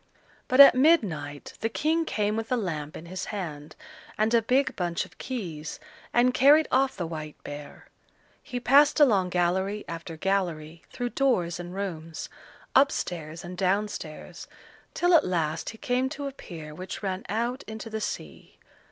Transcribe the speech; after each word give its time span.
But 0.47 0.59
at 0.59 0.73
midnight 0.73 1.53
the 1.59 1.69
King 1.69 2.05
came 2.05 2.35
with 2.35 2.51
a 2.51 2.55
lamp 2.57 2.97
in 2.97 3.05
his 3.05 3.25
hand 3.25 3.75
and 4.17 4.33
a 4.33 4.41
big 4.41 4.75
bunch 4.75 5.05
of 5.05 5.19
keys, 5.19 5.79
and 6.11 6.33
carried 6.33 6.67
off 6.71 6.97
the 6.97 7.05
white 7.05 7.35
bear. 7.43 7.85
He 8.41 8.59
passed 8.59 8.99
along 8.99 9.29
gallery 9.29 9.85
after 9.87 10.17
gallery 10.17 10.81
through 10.89 11.09
doors 11.09 11.59
and 11.59 11.75
rooms, 11.75 12.29
up 12.73 12.91
stairs 12.91 13.43
and 13.43 13.55
down 13.55 13.87
stairs, 13.89 14.47
till 14.95 15.13
at 15.13 15.23
last 15.23 15.69
he 15.69 15.77
came 15.77 16.09
to 16.09 16.25
a 16.25 16.31
pier 16.31 16.73
which 16.73 17.03
ran 17.03 17.23
out 17.29 17.61
into 17.67 17.87
the 17.87 18.01
sea. 18.01 18.57